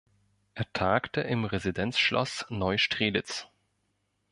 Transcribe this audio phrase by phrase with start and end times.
[0.55, 3.45] Er tagte im Residenzschloss Neustrelitz.